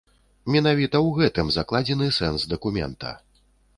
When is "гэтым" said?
1.21-1.53